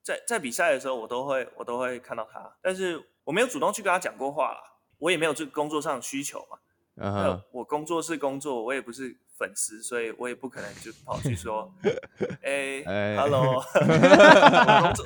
[0.00, 4.60] 在在比赛的时候，我都会我都会看到他，但是我没有主动去跟他讲过话啦，
[4.98, 6.58] 我也没有这个工作上的需求嘛。
[6.96, 11.72] 嗯那哼，我工作是工作，我也不是粉丝，所以我也不可能就跑去说，
[12.42, 15.04] 哎、哎 h e l l o 我工作，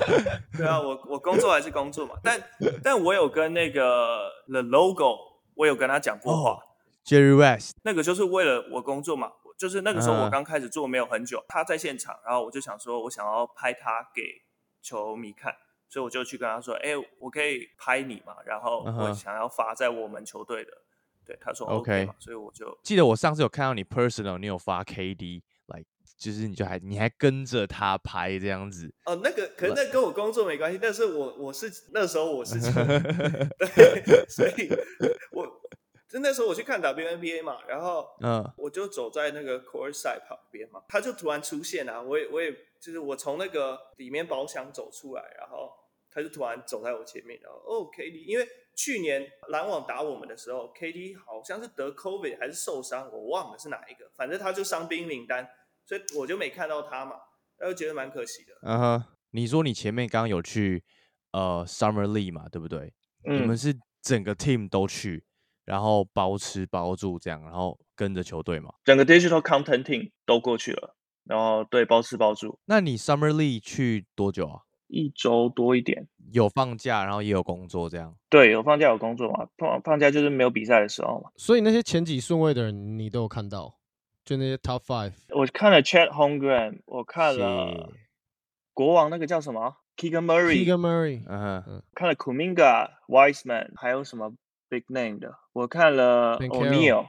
[0.57, 2.41] 对啊，我我工作还是工作嘛，但
[2.83, 5.17] 但我有跟那个 The Logo，
[5.55, 6.59] 我有跟他讲过话
[7.05, 14.21] ，Jerry West，那个就是为了我工作嘛，就是那个时候我嗯刚开始做没有很久，他在现场，然后我就想说，我想要拍他给
[14.81, 15.55] 球迷看，
[15.87, 20.71] 所以我就去跟他说，哎、我可以拍你嘛，然后我想要发在我们球队的，
[21.27, 25.85] 对，他说 OK 所以我就记得我上次有看到你 personal，你有发 KD，like
[26.17, 32.97] 就是你就还你还跟着他拍这样子，哦，那个可能那跟我工作没关系，但是我我是那时候我是球迷
[33.75, 34.69] 对，所以
[35.31, 35.45] 我
[36.09, 38.49] 就那时候我去看 WNBA 嘛，然后嗯。
[38.57, 45.71] 我就走在那个 court side 旁边嘛，他就突然出现啊，我也我也就是我从那个里面包厢走出来，然后
[46.17, 55.47] 他就突然走在我前面，然后哦 KD，因为去年篮网打我们的时候，KD 好像是得 COVID 还是受伤，我忘了是哪一个，反正他就伤兵名单，
[55.85, 57.17] 所以我就没看到他嘛，
[57.57, 58.53] 然后觉得蛮可惜的。
[58.63, 60.83] 嗯哼，你说你前面刚刚有去
[61.33, 62.91] 呃 Summer League 嘛，对不对？
[63.25, 65.23] 你嗯们是整个 team 都去，
[65.65, 68.73] 然后包吃包住这样，然后跟着球队嘛？
[68.83, 74.61] 整个 digital content team 都过去了，然后对包吃包住，那你 Summer League 去多久啊？
[74.87, 76.07] 一周多一点。
[76.33, 78.13] 有放假，然后也有工作这样。
[78.29, 81.31] 对，有放假有工作嘛，放放假就是没有比赛的时候嘛。
[81.37, 83.77] 所以那些前几顺位的人你都有看到，
[84.25, 85.13] 就那些 Top Five。
[85.29, 87.93] 我看了 Chat Holmgren，我看了
[88.73, 94.33] 国王那个叫什么 Keegan Murray，Keegan Murray，嗯哼，看了 Kuminga、Wiseman，还有什么
[94.69, 95.33] big name 的？
[95.53, 97.07] 我看了 Ben O'Neal，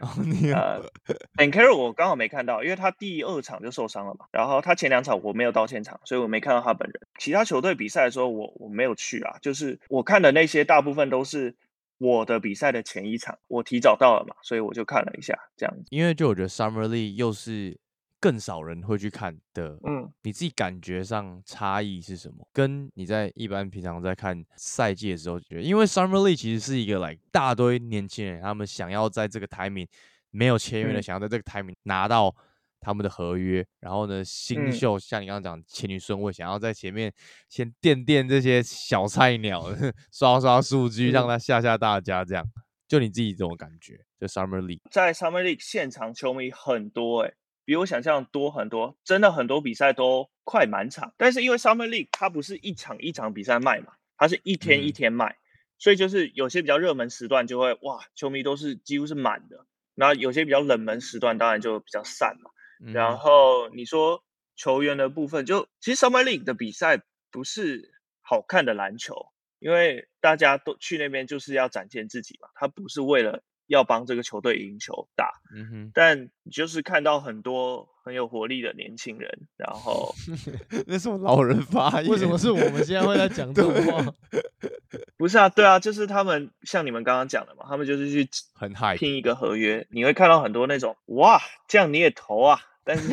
[0.00, 4.26] 哦， 你有呃 b e n Carol 我刚好没看到，因为他第二场就受伤了嘛。
[4.32, 7.00] 然后他前两场我没有到现场，所以我没看到他本人。
[7.18, 11.54] 其他球队比赛的时候我我没有去啊，就是我看的那些大部分都是
[11.98, 15.84] 我的比赛的前一场，我提早到了嘛，所以我就看了一下这样子。
[15.90, 17.78] 因为就我觉得 Summer League 又是
[18.22, 22.46] 更少人会去看的，嗯，你自己感觉上差异是什么？
[22.52, 29.88] 跟你在一般平常在看赛季的时候，觉得因为 Summer League 其实是一个来大堆年轻人，他们想要在这个 timing
[30.30, 31.02] 没有签约的，嗯。
[31.02, 32.32] 想要在这个 timing 拿到
[32.78, 34.72] 他们的合约，然后呢，新嗯。
[34.72, 37.12] 秀、像你刚刚讲前女顺位，想要在前面
[37.48, 39.66] 先垫垫这些小菜鸟，
[40.12, 41.28] 刷刷数据，让嗯。
[41.28, 42.46] 他吓吓大家，这样。
[42.86, 51.14] 就你自己这种感觉，就 Summer League，在 Summer League 现场球迷很多诶、比我想象多很多，真的很多比赛都快满场。
[51.16, 55.36] 但是因为 Summer League 它不是一场一场比赛卖嘛，它是一天一嗯天卖，
[55.78, 59.66] 所以就是有些比较热门时段就会哇，球迷都是几乎是满的。
[59.94, 62.50] 然后有些比较冷门时段当然就比较散嘛。
[62.92, 64.24] 然嗯后你说
[64.56, 69.14] 球员的部分，就其实 Summer League 的比赛不是好看的篮球，
[69.58, 80.14] 因为大家都去那边就是要展现自己嘛，他不是为了要帮这个球队赢球打，嗯哼，但你就是看到很多很有活力的年轻人，然后
[80.86, 82.10] 那是我老人发言。
[82.12, 84.14] 为什么是我们现在会在讲这种话？
[85.16, 88.96] 不是啊，对啊，就是他们像你们刚刚讲的嘛，他们就是去很嗨？
[88.96, 93.10] 拼一个合约，你会看到很多那种哇，这样你也投啊，但是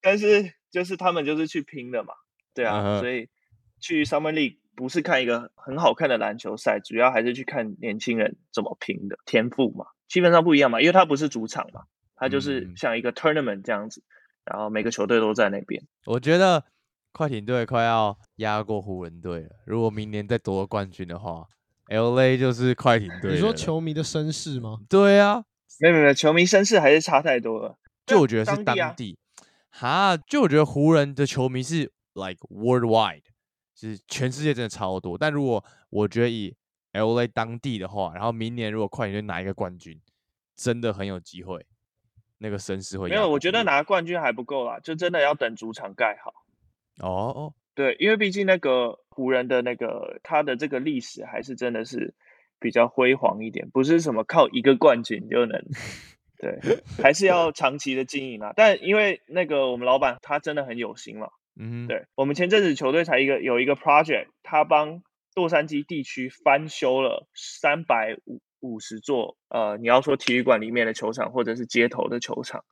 [0.00, 2.14] 但是就是他们就是去拼的嘛，
[2.54, 3.28] 对啊，所以
[3.80, 11.82] 去 Summer League 不是看一个很好看的篮球赛，主要还是去看年轻人怎么拼的天赋嘛，基本上不一样嘛，因为它不是主场嘛，
[12.16, 14.02] 它就是嗯像一个 tournament 这样子，
[14.44, 15.82] 然后每个球队都在那边。
[16.06, 16.64] 我觉得
[17.12, 19.50] 快艇队快要压过湖人队了。
[19.66, 21.46] 如果明年再夺冠军的话
[21.88, 23.32] ，L A 就是快艇队。
[23.32, 23.52] 你说？
[23.52, 24.78] 球迷的身世吗？
[24.88, 25.44] 对啊，
[25.80, 27.76] 没有没有没，球迷身世还是差太多了。
[28.06, 29.18] 就我觉得是当地啊当地，
[29.70, 33.22] 哈，就我觉得湖人的球迷是 like worldwide，
[33.80, 35.16] 就是全世界真的超多。
[35.16, 36.54] 但如果我觉得以
[36.92, 39.98] L A 当地的话，然后明年如果快艇队拿一个冠军，
[40.54, 41.64] 真的很有机会，
[42.38, 46.34] 那个声势会没有，我觉得拿冠军还不够啦，就真的要等主场盖好。
[46.98, 52.12] 哦哦，对，因为毕竟那个湖人的那个他的这个历史还是真的是
[52.58, 55.64] 比较辉煌一点，不是什么靠一个冠军就能。
[56.38, 56.58] 对，
[57.02, 58.52] 还是要长期的经营啊。
[58.56, 65.02] 但因为那个我们老板他真的很有心嘛，嗯，对我们前阵子球队才一个有一个 project，他帮
[65.34, 72.64] 洛杉矶地区翻修了三百五五十座，呃，你要说体育馆里面的球场或者是街头的球场，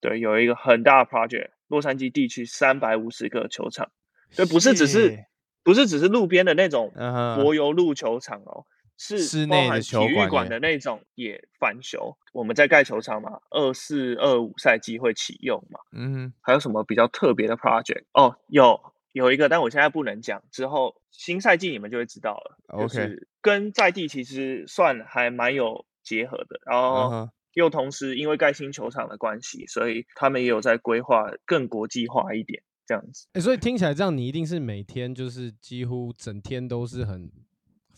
[0.00, 3.90] 对，有一个很大的 project，洛杉矶地区三百五十个球场，
[4.36, 5.24] 对，不是只是
[5.62, 6.92] 不是只是路边的那种
[7.36, 8.64] 柏油路球场哦。
[8.98, 18.04] 是室内体育球馆的那种也翻修，我们在盖球场嘛，二四二五赛季会启用嘛，嗯，还有什么比较特别的 project？
[18.12, 18.80] 哦，有
[19.12, 22.58] 有一个，但我现在不能讲，之后新赛季你们就会知道了。
[22.68, 33.26] OK 是跟在地其实算还蛮有结合的，然嗯后，又同时因为盖新球场的关系，所以他们也有在规划更国际化一点这样子。
[33.32, 37.30] 哎、所以听起来这样，你一定是每天就是几乎整天都是很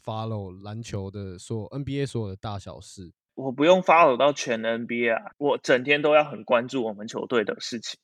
[0.09, 3.13] follow 篮球的所有 NBA 所有的大小事。
[3.35, 8.01] 我不用 follow 到全 NBA 啊，我整天都要很关注我们球队的事情，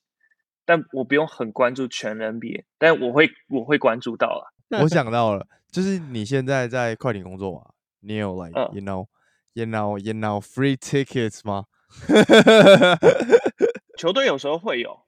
[0.67, 4.45] 但我不用很关注全 NBA，但我会我会关注到啊。
[4.83, 7.62] 我 想到了，就是你现在在快艇工作嘛，
[8.01, 9.07] 你有 like、嗯 you know
[9.55, 11.64] you know you know free tickets 吗？
[13.97, 15.01] 球队有时候会有，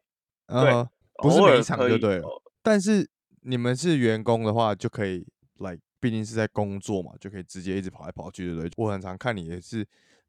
[0.47, 0.89] 嗯哼
[1.23, 2.43] 不是偶每一场就对了有。
[2.63, 3.09] 但是
[3.43, 5.27] 你们是员工的话，就可以
[5.59, 8.71] 来，毕竟是在工作嘛，就可以直接一直跑来跑去，对不对？
[8.77, 9.85] 我很常看你也是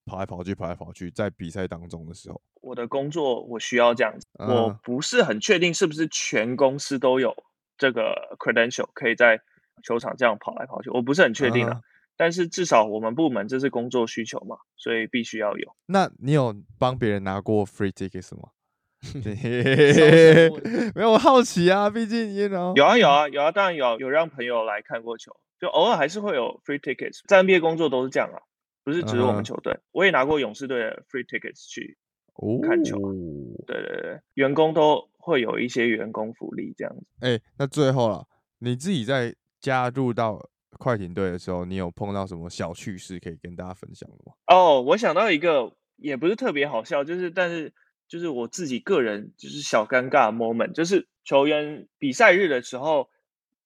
[0.05, 7.31] 跑来跑去，跑来跑去，在比赛当中的时候，我的工作我需要这样子，嗯我不是很确定是不是全公司都有
[7.77, 9.39] 这个 credential 可以在
[9.83, 11.73] 球场这样跑来跑去，我不是很确定啊。
[11.75, 11.83] 嗯
[12.19, 15.75] 但是至少我们部门这是工作需求嘛，所以必须要有。
[15.85, 18.49] 那你有帮别人拿过 free tickets 吗？
[19.13, 28.39] 问没有，我好奇啊，毕竟 you know 有啊有啊有啊，当然有有让朋友来看过球，就偶尔还是会有 free tickets，在 NBA 工作都是这样啊，
[28.83, 31.97] 不是只是我们球队，我也拿过勇士队的 free tickets 去，
[32.67, 33.13] 看球哦
[33.65, 37.05] 对对对，员工都会有一些员工福利这样子。
[37.21, 38.25] 哎、那最后了，
[38.59, 44.33] 你自己在加入到快艇队的时候，你有碰到什么小趣事可以跟大家分享的吗？
[44.47, 47.73] 哦，我想到一个也不是特别好笑，就是但是
[48.07, 53.09] 就是我自己个人就是小尴尬 moment，就是球员比赛日的时候，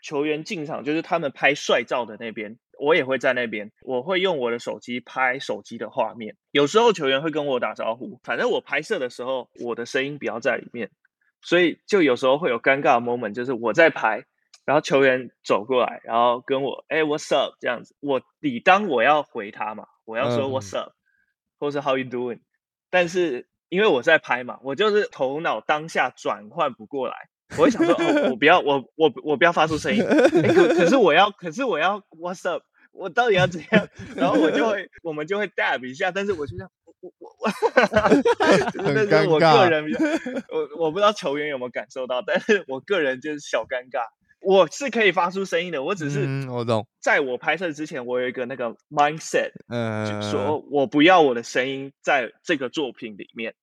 [0.01, 6.35] 球员进场就是他们拍帅照的那边，我也会在那边，我会用我的手机拍手机的画面。
[6.51, 10.89] 有时候球员会跟我打招呼，反正我拍摄的时候，我的声音不要在里面，
[11.41, 14.25] 所以就有时候会有尴尬的 moment，就是我在拍。
[14.63, 17.55] 然后球员走过来，然后跟我，哎、w h a t s up？
[17.59, 20.91] 这样子，我理当我要回他嘛，我要说嗯 What's up，、
[21.59, 22.41] 或是 How you doing？
[22.91, 32.63] 但是因为我在拍嘛，我就是头脑当下转换不过来，我会想说，哦，我不要，我我我不要发出声音，诶可可是我要，可是我要 What's up？
[32.91, 33.87] 我到底要怎样？
[34.15, 37.49] 然后我就会，我们就会 dab 一下，但是我就这样，我我我，
[38.71, 39.99] 就是很那是我尴尬个人比较，
[40.51, 44.01] 我我不知道球员有没有感受到，但是我个人就是小尴尬。
[44.43, 53.53] 我是可以发出声音的，我只是嗯，我懂，在我拍摄之前，我有一个那个 mindset，嗯、就说我不要我的声音在这个作品里面，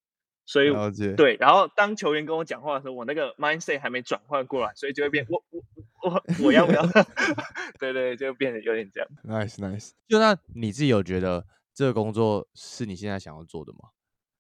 [0.49, 0.73] 所以
[1.15, 1.37] 对。
[1.37, 5.63] 然后当球员跟我讲话的时候，我那个 mindset 还没转换过来，所以就会变 我我
[6.03, 6.83] 我我要不要？
[7.79, 9.09] 对对，就变得有点这样。
[9.25, 9.91] nice nice。
[10.09, 13.91] 就那你自己有觉得这个工作是你现在想要做的吗？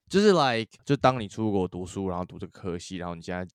[0.08, 3.46] 就是 like，就当你出国读书，然后读这个科系，然后你现在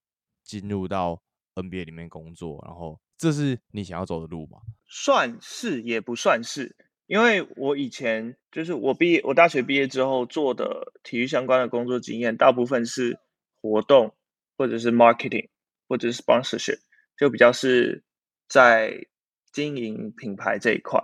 [0.43, 1.19] 进入到
[1.55, 4.59] NBA 里面工作，然后这是你想要走的路吗？
[4.87, 6.75] 算是也不算是，
[7.07, 13.19] 因为我以前就是我毕业，我大学毕业之后做的体育相关的工作经验，大部分是
[13.61, 14.15] 活动
[14.57, 15.49] 或者是 marketing
[15.87, 16.79] 或者是 sponsorship，
[17.17, 18.03] 就比较是
[18.47, 19.07] 在
[19.51, 21.01] 经营品牌这一块。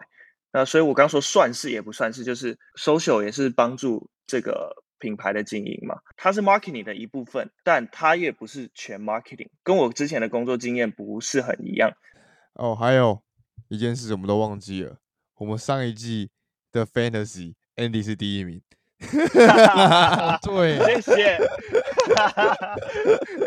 [0.52, 11.92] 那所以我刚说算是也不算是，就是 social 也是帮助这个品牌的经营嘛，它是 marketing 的一部分，但它也不是全 marketing，跟我之前的工作经验不是很一样。
[12.54, 13.22] 哦，还有
[13.68, 14.98] 一件事我们都忘记了，
[15.40, 16.30] 我们上一季
[16.72, 18.62] 的 fantasy Andy 是第一名。
[19.02, 21.38] 哦 对，谢谢。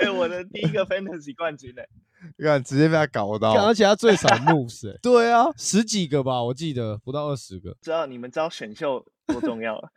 [0.00, 1.82] 哎、我的第一个 fantasy 冠军呢、
[2.38, 3.52] 你看，直接被他搞到。
[3.66, 7.76] 而且他最少 moves 欸 对啊，十几个吧，我记得不到二十个。
[7.82, 9.90] 知道你们知道选秀多重要了？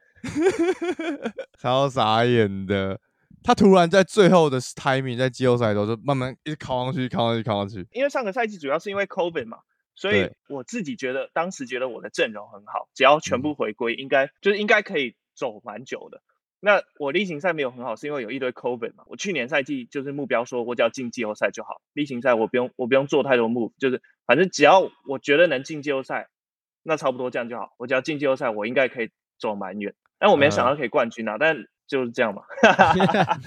[1.58, 3.00] 超傻眼的。
[3.42, 7.88] 他突然在最后的 timing，在季后赛的时候就慢慢一直扛上去，扛上去，扛上去。
[7.94, 9.60] 因为上个赛季主要是因为 COVID 嘛，
[9.96, 16.22] 所以我自己觉得当时觉得我的阵容很好，只要全部回归，应该就是应该可以走蛮久的。
[16.60, 19.04] 那我例行赛没有很好，是因为有一堆 COVID 嘛。
[19.08, 26.30] 我去年赛季就是目标说，我只要进季后赛就好，例行赛我不用我不用做太多 move，就是反正只要我觉得能进季后赛，
[26.82, 27.76] 那差不多这样就好。
[27.78, 29.94] 我只要进季后赛，我应该可以走蛮远。
[30.18, 32.44] 但我没想到可以冠军啊，但就是这样嘛。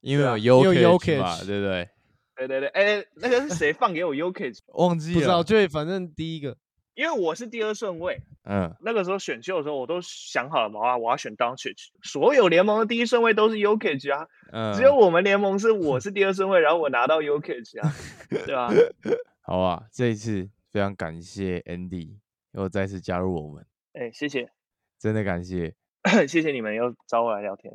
[0.00, 1.88] 因为有因为 Jokic 嘛，对不对？
[2.36, 4.56] 对对对，哎、那个是谁放给我 UK？
[4.74, 5.44] 忘记了不知道，了。
[5.44, 6.56] 就反正第一个
[6.94, 17.92] 因为我是第二顺位，嗯，那个时候选秀的时候，我都想好了嘛，啊我要选 Doncic，所有联盟的第一顺位都是 Ukage 啊，嗯，只有我们联盟是我是第二顺位，然后我拿到 Ukage 啊，
[18.28, 18.70] 对吧？
[19.42, 19.84] 好啊。
[19.92, 22.16] 这一次非常感谢 Andy
[22.52, 23.64] 又再次加入我们，
[23.94, 24.50] 哎、谢谢
[24.98, 25.74] 真的感谢。
[26.26, 27.72] 谢谢你们又找我来聊天，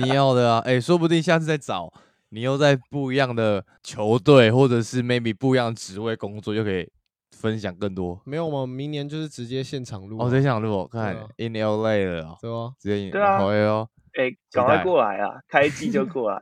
[0.00, 1.92] 你要的啊，哎、说不定下次再找
[2.30, 6.88] 你又在不一样的球队，或者是 maybe 不一样的职位工作，就可以
[7.36, 8.20] 分享更多。
[8.24, 10.26] 没有吗，明年就是直接现场录啊。
[10.26, 12.72] 哦，现场录我看啊 in LA 了哦，对吗？
[12.78, 13.88] 直接对啊好哦。
[14.14, 16.40] 哎、赶快待过来啊，开机就过来，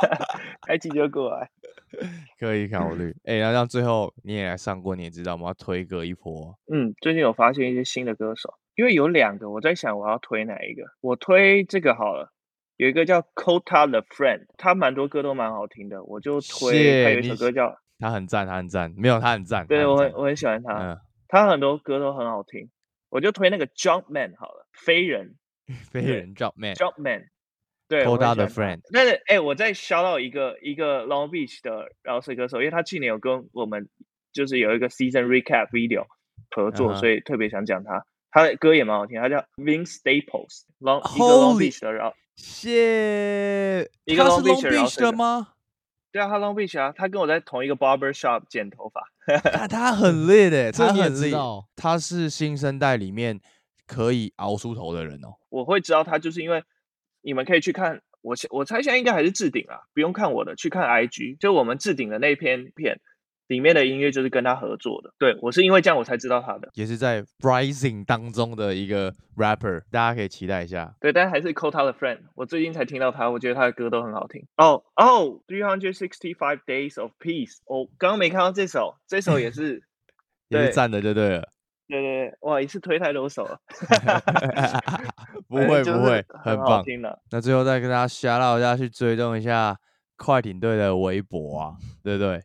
[0.66, 1.48] 开机就过来。
[2.38, 3.10] 可以考虑。
[3.24, 5.48] 哎、那这样最后你也来上过，你也知道吗？
[5.48, 6.54] 要推歌一波。
[6.70, 10.82] 嗯，最近有发现一些新的歌手，因为有两个，我在想我要推哪一个。
[11.00, 12.30] 我推这个好了，
[12.78, 17.04] 有一个叫 Kota the Friend，他蛮多歌都蛮好听的，我就推。
[17.04, 19.66] 还有一首歌叫，他很赞，他很赞，没有他很赞。
[19.66, 22.70] 对我很我很喜欢他，嗯，他很多歌都很好听，
[23.10, 25.34] 我就推那个 Jumpman 好了，飞人
[25.90, 27.26] 飞人 Jumpman，Jumpman，。
[27.88, 33.88] 对 Kota 我很喜 the Friend 但是哎、我在 shout out 一个一个 Long Beach 的饶舌歌手，因为他去年有跟我们
[34.32, 36.06] 就是有一个 season recap video
[36.50, 38.04] 合作嗯所以特别想讲他。
[38.30, 45.48] 他的歌也蛮好听，他叫 Vince Staples，Long 一个 Long Beach 的饶，谢，一个他是 Long Beach Long 的吗？
[46.12, 49.02] 对啊，他 Long Beach 啊，他跟我在同一个 barber shop 剪头发。
[49.50, 51.32] 看他很累的，他很累，
[51.76, 53.40] 他是新生代里面
[53.86, 55.34] 可以熬出头的人哦。
[55.50, 56.62] 我会知道他，就是因为
[57.22, 63.00] 你们可以去看我现，我猜现在应该还是置顶啊，不用看我的，去看 IG，就我们置顶的那篇片
[63.48, 65.12] 里面的音乐就是跟他合作的。
[65.18, 66.70] 对我是因为这样我才知道他的。
[66.74, 70.94] 也是在 Rising 当中的一个 rapper，大家可以期待一下。
[71.00, 74.46] 对，但还是 Kota 的 friend，我最近才听到他，我觉得他的歌都很好听。
[74.56, 79.82] 哦哦，Three Hundred Sixty Five Days of Peace，我、刚刚没看到这首，这首也是，
[80.48, 81.48] 也是对赞的，就对了。
[81.88, 83.58] 对对对，哇，一次推太多手了，
[85.48, 86.84] 不会就是不会，很好棒。
[86.84, 87.18] 听的。
[87.30, 89.74] 那最后再跟大家 shout out 一下，去追踪一下
[90.18, 92.42] 快艇队的微博啊，对不对？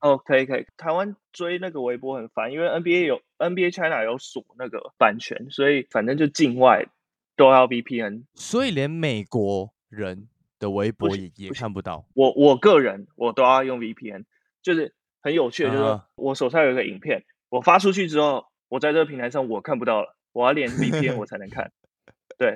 [0.00, 6.86] 哦，可以可以，台湾追那个微博很烦，因为 NBA 有 NBA China 有锁那个版权，所以反正就境外
[7.36, 8.24] 都要 VPN。
[8.34, 10.28] 所以连美国人
[10.58, 12.04] 的微博也也看不到。
[12.14, 14.24] 我我个人我都要用 VPN，
[14.62, 21.72] 就是很有趣的，就是我手上有一个影片，我发出去之后，我在这个平台上我看不到了，我要连 VPN 我才能看。
[22.38, 22.54] 对，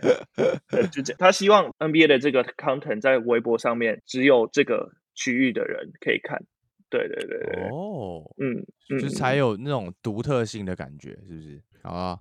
[0.68, 1.16] 对，就这样。
[1.18, 6.44] 他希望 NBA 的这个 content 在微博上面只有这个区域的人可以看。
[6.90, 8.58] 对对对对，哦，嗯
[8.90, 11.62] 嗯，就嗯才有那种独特性的感觉，是不是？
[11.82, 12.18] 好啊，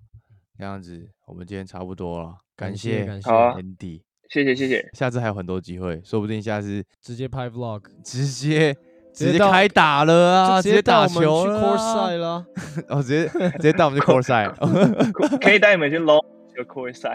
[0.57, 4.87] 这样子我们今天差不多了，感感谢谢感谢 Andy，谢谢谢谢。
[4.93, 8.73] 下次还有很多机会，说不定下次直接拍 vlog，直接
[9.13, 12.45] 直接开打了啊，直接打球去球了 course 啊赛啦。
[12.89, 14.47] 哦，直接直接带我们去 court 赛，
[15.11, 15.97] 可可以带你们去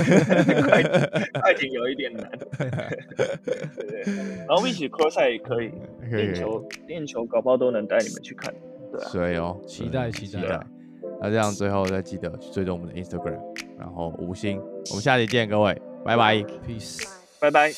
[0.68, 0.82] 快
[1.40, 2.30] 快艇有一点难。
[2.58, 2.70] 对
[3.86, 4.04] 对，
[4.46, 5.70] 然后一起赛也可以，
[6.10, 8.52] 可以练球练球搞不好都能带你们去看。
[8.90, 10.60] 对啊，所以哦，期待期待期待。
[11.20, 13.38] 那这样最后再记得去追踪我们的 Instagram，
[13.78, 14.60] 然后五星，
[14.90, 16.36] 我们下期见，各位，拜拜。
[16.66, 17.06] Peace。
[17.40, 17.72] 拜拜。